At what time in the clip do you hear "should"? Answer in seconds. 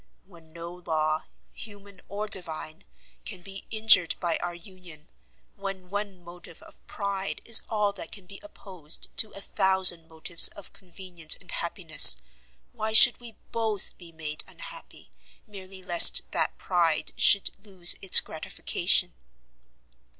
12.93-13.19, 17.15-17.51